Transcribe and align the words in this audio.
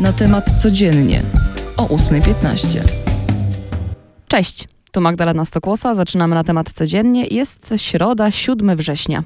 Na 0.00 0.12
temat 0.12 0.62
codziennie 0.62 1.22
o 1.76 1.86
8.15. 1.86 2.80
Cześć, 4.28 4.68
tu 4.92 5.00
Magdalena 5.00 5.44
Stokłosa. 5.44 5.94
Zaczynamy 5.94 6.34
na 6.34 6.44
temat 6.44 6.72
codziennie. 6.72 7.26
Jest 7.26 7.74
środa, 7.76 8.30
7 8.30 8.76
września. 8.76 9.22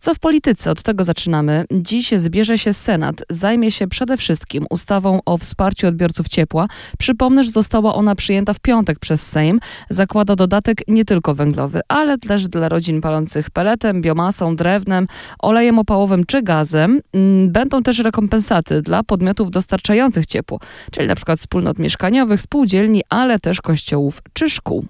Co 0.00 0.14
w 0.14 0.18
polityce? 0.18 0.70
Od 0.70 0.82
tego 0.82 1.04
zaczynamy. 1.04 1.64
Dziś 1.72 2.10
zbierze 2.16 2.58
się 2.58 2.72
Senat. 2.72 3.22
Zajmie 3.30 3.70
się 3.70 3.88
przede 3.88 4.16
wszystkim 4.16 4.66
ustawą 4.70 5.20
o 5.24 5.38
wsparciu 5.38 5.86
odbiorców 5.86 6.28
ciepła. 6.28 6.68
Przypomnę, 6.98 7.44
że 7.44 7.50
została 7.50 7.94
ona 7.94 8.14
przyjęta 8.14 8.54
w 8.54 8.60
piątek 8.60 8.98
przez 8.98 9.26
Sejm. 9.26 9.60
Zakłada 9.90 10.36
dodatek 10.36 10.88
nie 10.88 11.04
tylko 11.04 11.34
węglowy, 11.34 11.80
ale 11.88 12.18
też 12.18 12.48
dla 12.48 12.68
rodzin 12.68 13.00
palących 13.00 13.50
peletem, 13.50 14.02
biomasą, 14.02 14.56
drewnem, 14.56 15.06
olejem 15.38 15.78
opałowym 15.78 16.24
czy 16.24 16.42
gazem. 16.42 17.00
Mm, 17.12 17.52
będą 17.52 17.82
też 17.82 17.98
rekompensaty 17.98 18.82
dla 18.82 19.02
podmiotów 19.02 19.50
dostarczających 19.50 20.26
ciepło, 20.26 20.60
czyli 20.90 21.08
na 21.08 21.14
przykład 21.14 21.38
wspólnot 21.38 21.78
mieszkaniowych, 21.78 22.42
spółdzielni, 22.42 23.02
ale 23.08 23.38
też 23.38 23.60
kościołów 23.60 24.22
czy 24.32 24.50
szkół. 24.50 24.84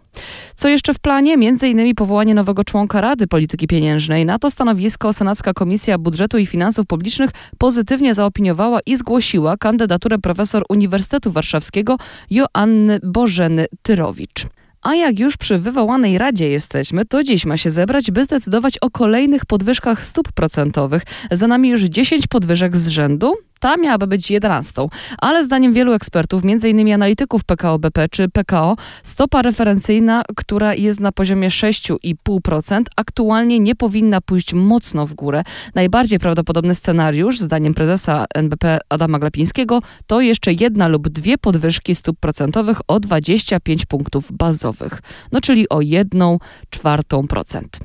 Co 0.56 0.68
jeszcze 0.68 0.94
w 0.94 0.98
planie? 0.98 1.36
Między 1.36 1.68
innymi 1.68 1.94
powołanie 1.94 2.34
nowego 2.34 2.64
członka 2.64 3.00
Rady 3.00 3.26
Polityki 3.26 3.66
Pieniężnej. 3.66 4.26
Na 4.26 4.38
to 4.38 4.50
stanowisko 4.50 5.12
Senacka 5.12 5.52
Komisja 5.52 5.98
Budżetu 5.98 6.38
i 6.38 6.46
Finansów 6.46 6.86
Publicznych 6.86 7.30
pozytywnie 7.58 8.14
zaopiniowała 8.14 8.80
i 8.86 8.96
zgłosiła 8.96 9.56
kandydaturę 9.56 10.18
profesor 10.18 10.64
Uniwersytetu 10.68 11.32
Warszawskiego 11.32 11.96
Joanny 12.30 13.00
Bożeny 13.02 13.66
Tyrowicz. 13.82 14.46
A 14.82 14.94
jak 14.94 15.18
już 15.18 15.36
przy 15.36 15.58
wywołanej 15.58 16.18
Radzie 16.18 16.48
jesteśmy, 16.48 17.04
to 17.04 17.24
dziś 17.24 17.46
ma 17.46 17.56
się 17.56 17.70
zebrać, 17.70 18.10
by 18.10 18.24
zdecydować 18.24 18.78
o 18.78 18.90
kolejnych 18.90 19.46
podwyżkach 19.46 20.04
stóp 20.04 20.32
procentowych. 20.32 21.02
Za 21.30 21.46
nami 21.46 21.68
już 21.68 21.82
10 21.82 22.26
podwyżek 22.26 22.76
z 22.76 22.88
rzędu. 22.88 23.34
Ta 23.58 23.76
miałaby 23.76 24.06
być 24.06 24.30
11, 24.30 24.88
ale 25.18 25.44
zdaniem 25.44 25.72
wielu 25.72 25.92
ekspertów, 25.92 26.42
m.in. 26.44 26.92
analityków 26.92 27.44
PKO 27.44 27.78
BP 27.78 28.08
czy 28.10 28.28
PKO, 28.28 28.76
stopa 29.02 29.42
referencyjna, 29.42 30.22
która 30.36 30.74
jest 30.74 31.00
na 31.00 31.12
poziomie 31.12 31.48
6,5%, 31.48 32.82
aktualnie 32.96 33.60
nie 33.60 33.74
powinna 33.74 34.20
pójść 34.20 34.54
mocno 34.54 35.06
w 35.06 35.14
górę. 35.14 35.42
Najbardziej 35.74 36.18
prawdopodobny 36.18 36.74
scenariusz, 36.74 37.38
zdaniem 37.38 37.74
prezesa 37.74 38.24
NBP 38.34 38.78
Adama 38.88 39.18
Glapińskiego, 39.18 39.82
to 40.06 40.20
jeszcze 40.20 40.52
jedna 40.52 40.88
lub 40.88 41.08
dwie 41.08 41.38
podwyżki 41.38 41.94
stóp 41.94 42.18
procentowych 42.20 42.80
o 42.88 43.00
25 43.00 43.86
punktów 43.86 44.32
bazowych, 44.32 45.02
no 45.32 45.40
czyli 45.40 45.68
o 45.68 45.80
1 45.80 46.22
czwartą 46.70 47.26
procent. 47.26 47.78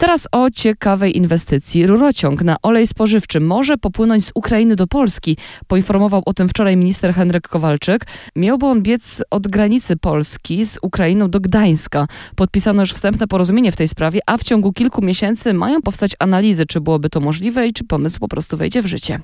Teraz 0.00 0.28
o 0.32 0.50
ciekawej 0.50 1.16
inwestycji. 1.16 1.86
Rurociąg 1.86 2.42
na 2.42 2.56
olej 2.62 2.86
spożywczy 2.86 3.40
może 3.40 3.78
popłynąć 3.78 4.26
z 4.26 4.30
Ukrainy 4.34 4.76
do 4.76 4.86
Polski. 4.86 5.36
Poinformował 5.66 6.22
o 6.26 6.34
tym 6.34 6.48
wczoraj 6.48 6.76
minister 6.76 7.14
Henryk 7.14 7.48
Kowalczyk. 7.48 8.06
Miałby 8.36 8.66
on 8.66 8.82
biec 8.82 9.22
od 9.30 9.48
granicy 9.48 9.96
Polski 9.96 10.66
z 10.66 10.78
Ukrainą 10.82 11.30
do 11.30 11.40
Gdańska. 11.40 12.06
Podpisano 12.36 12.82
już 12.82 12.92
wstępne 12.92 13.26
porozumienie 13.26 13.72
w 13.72 13.76
tej 13.76 13.88
sprawie, 13.88 14.20
a 14.26 14.38
w 14.38 14.44
ciągu 14.44 14.72
kilku 14.72 15.02
miesięcy 15.02 15.54
mają 15.54 15.82
powstać 15.82 16.12
analizy, 16.18 16.66
czy 16.66 16.80
byłoby 16.80 17.10
to 17.10 17.20
możliwe 17.20 17.66
i 17.66 17.72
czy 17.72 17.84
pomysł 17.84 18.18
po 18.18 18.28
prostu 18.28 18.56
wejdzie 18.56 18.82
w 18.82 18.86
życie. 18.86 19.20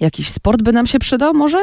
Jakiś 0.00 0.30
sport 0.30 0.62
by 0.62 0.72
nam 0.72 0.86
się 0.86 0.98
przydał 0.98 1.34
może? 1.34 1.58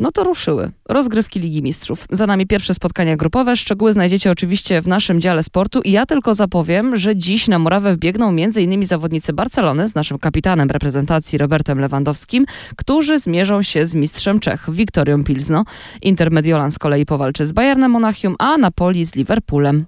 No 0.00 0.12
to 0.12 0.24
ruszyły. 0.24 0.70
Rozgrywki 0.88 1.40
Ligi 1.40 1.62
Mistrzów. 1.62 2.06
Za 2.10 2.26
nami 2.26 2.46
pierwsze 2.46 2.74
spotkania 2.74 3.16
grupowe. 3.16 3.56
Szczegóły 3.56 3.92
znajdziecie 3.92 4.30
oczywiście 4.30 4.82
w 4.82 4.88
naszym 4.88 5.20
dziale 5.20 5.42
sportu 5.42 5.80
i 5.80 5.90
ja 5.90 6.06
tylko 6.06 6.34
zapowiem, 6.34 6.96
że 6.96 7.16
dziś 7.16 7.48
na 7.48 7.58
murawę 7.58 7.94
wbiegną 7.94 8.28
m.in. 8.28 8.86
zawodnicy 8.86 9.32
Barcelony 9.32 9.88
z 9.88 9.94
naszym 9.94 10.18
kapitanem 10.18 10.70
reprezentacji 10.70 11.38
Robertem 11.38 11.80
Lewandowskim, 11.80 12.46
którzy 12.76 13.18
zmierzą 13.18 13.62
się 13.62 13.86
z 13.86 13.94
mistrzem 13.94 14.40
Czech 14.40 14.70
Wiktorią 14.70 15.24
Pilzno. 15.24 15.64
Inter 16.02 16.30
Mediolan 16.30 16.70
z 16.70 16.78
kolei 16.78 17.06
powalczy 17.06 17.46
z 17.46 17.52
Bayernem 17.52 17.90
Monachium, 17.90 18.36
a 18.38 18.56
Napoli 18.56 19.04
z 19.04 19.14
Liverpoolem 19.14 19.84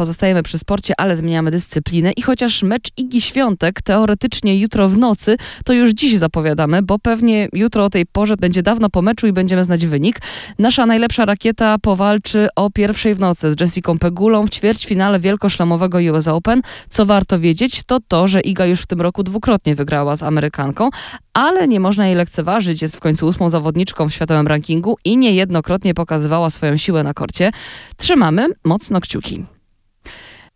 pozostajemy 0.00 0.42
przy 0.42 0.58
sporcie, 0.58 0.94
ale 0.96 1.16
zmieniamy 1.16 1.50
dyscyplinę 1.50 2.12
i 2.12 2.22
chociaż 2.22 2.62
mecz 2.62 2.88
Igi 2.96 3.20
Świątek 3.20 3.82
teoretycznie 3.82 4.58
jutro 4.58 4.88
w 4.88 4.98
nocy, 4.98 5.36
to 5.64 5.72
już 5.72 5.90
dziś 5.90 6.18
zapowiadamy, 6.18 6.82
bo 6.82 6.98
pewnie 6.98 7.48
jutro 7.52 7.84
o 7.84 7.90
tej 7.90 8.06
porze 8.06 8.36
będzie 8.36 8.62
dawno 8.62 8.90
po 8.90 9.02
meczu 9.02 9.26
i 9.26 9.32
będziemy 9.32 9.64
znać 9.64 9.86
wynik. 9.86 10.20
Nasza 10.58 10.86
najlepsza 10.86 11.24
rakieta 11.24 11.76
powalczy 11.78 12.48
o 12.56 12.70
pierwszej 12.70 13.14
w 13.14 13.20
nocy 13.20 13.52
z 13.52 13.60
Jessiką 13.60 13.98
Pegulą 13.98 14.46
w 14.46 14.50
ćwierćfinale 14.50 15.20
wielkoszlemowego 15.20 15.98
US 15.98 16.28
Open. 16.28 16.62
Co 16.90 17.06
warto 17.06 17.40
wiedzieć, 17.40 17.82
to 17.84 17.98
to, 18.08 18.28
że 18.28 18.40
Iga 18.40 18.66
już 18.66 18.80
w 18.80 18.86
tym 18.86 19.00
roku 19.00 19.22
dwukrotnie 19.22 19.74
wygrała 19.74 20.16
z 20.16 20.22
Amerykanką, 20.22 20.88
ale 21.32 21.68
nie 21.68 21.80
można 21.80 22.06
jej 22.06 22.16
lekceważyć. 22.16 22.82
Jest 22.82 22.96
w 22.96 23.00
końcu 23.00 23.26
ósmą 23.26 23.50
zawodniczką 23.50 24.08
w 24.08 24.12
światowym 24.12 24.46
rankingu 24.46 24.96
i 25.04 25.16
niejednokrotnie 25.16 25.94
pokazywała 25.94 26.50
swoją 26.50 26.76
siłę 26.76 27.02
na 27.02 27.14
korcie. 27.14 27.52
Trzymamy 27.96 28.46
mocno 28.64 29.00
kciuki. 29.00 29.59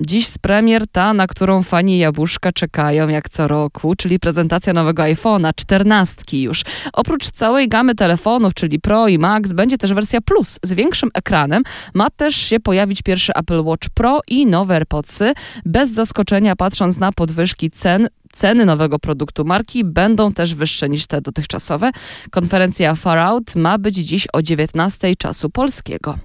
Dziś 0.00 0.26
z 0.28 0.38
premier 0.38 0.88
ta, 0.92 1.14
na 1.14 1.26
którą 1.26 1.62
fani 1.62 1.98
jabłuszka 1.98 2.52
czekają 2.52 3.08
jak 3.08 3.28
co 3.28 3.48
roku, 3.48 3.94
czyli 3.96 4.18
prezentacja 4.18 4.72
nowego 4.72 5.02
iPhone'a 5.02 5.50
14 5.56 6.22
już. 6.32 6.62
Oprócz 6.92 7.30
całej 7.30 7.68
gamy 7.68 7.94
telefonów, 7.94 8.54
czyli 8.54 8.80
Pro 8.80 9.08
i 9.08 9.18
Max, 9.18 9.52
będzie 9.52 9.78
też 9.78 9.92
wersja 9.92 10.20
Plus 10.20 10.58
z 10.62 10.72
większym 10.72 11.10
ekranem. 11.14 11.62
Ma 11.94 12.10
też 12.10 12.36
się 12.36 12.60
pojawić 12.60 13.02
pierwszy 13.02 13.32
Apple 13.34 13.62
Watch 13.64 13.88
Pro 13.94 14.20
i 14.28 14.46
nowe 14.46 14.74
AirPodsy. 14.74 15.32
Bez 15.64 15.90
zaskoczenia 15.90 16.56
patrząc 16.56 16.98
na 16.98 17.12
podwyżki 17.12 17.70
cen, 17.70 18.08
ceny 18.32 18.66
nowego 18.66 18.98
produktu 18.98 19.44
marki 19.44 19.84
będą 19.84 20.32
też 20.32 20.54
wyższe 20.54 20.88
niż 20.88 21.06
te 21.06 21.20
dotychczasowe. 21.20 21.90
Konferencja 22.30 22.94
Far 22.94 23.18
Out 23.18 23.56
ma 23.56 23.78
być 23.78 23.94
dziś 23.94 24.26
o 24.32 24.42
19 24.42 25.16
czasu 25.16 25.50
polskiego. 25.50 26.18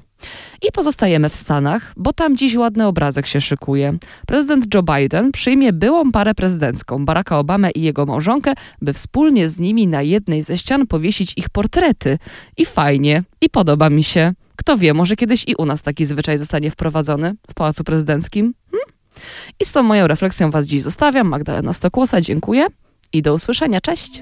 I 0.62 0.72
pozostajemy 0.72 1.30
w 1.30 1.36
Stanach, 1.36 1.94
bo 1.98 2.14
tam 2.14 2.38
dziś 2.38 2.56
ładny 2.56 2.88
obrazek 2.88 3.28
się 3.28 3.42
szykuje. 3.42 3.98
Prezydent 4.28 4.74
Joe 4.74 4.84
Biden 4.84 5.32
przyjmie 5.32 5.74
byłą 5.74 6.12
parę 6.12 6.36
prezydencką, 6.36 7.06
Baracka 7.06 7.40
Obamę 7.40 7.72
i 7.72 7.82
jego 7.82 8.06
małżonkę, 8.06 8.54
by 8.82 8.94
wspólnie 8.94 9.50
z 9.50 9.60
nimi 9.60 9.88
na 9.88 10.02
jednej 10.02 10.44
ze 10.44 10.58
ścian 10.58 10.88
powiesić 10.88 11.34
ich 11.38 11.50
portrety. 11.50 12.18
I 12.58 12.66
fajnie, 12.66 13.24
i 13.42 13.50
podoba 13.50 13.90
mi 13.90 14.04
się. 14.04 14.34
Kto 14.56 14.78
wie, 14.78 14.94
może 14.94 15.16
kiedyś 15.16 15.44
i 15.48 15.56
u 15.56 15.66
nas 15.66 15.82
taki 15.82 16.06
zwyczaj 16.06 16.38
zostanie 16.38 16.72
wprowadzony 16.72 17.36
w 17.50 17.54
Pałacu 17.54 17.84
Prezydenckim? 17.84 18.54
Hm? 18.72 18.82
I 19.60 19.66
z 19.66 19.72
tą 19.72 19.84
moją 19.84 20.08
refleksją 20.08 20.52
Was 20.52 20.66
dziś 20.66 20.82
zostawiam. 20.82 21.28
Magdalena 21.28 21.74
Stokłosa, 21.74 22.22
dziękuję 22.22 22.68
i 23.14 23.22
do 23.22 23.34
usłyszenia. 23.34 23.82
Cześć! 23.82 24.22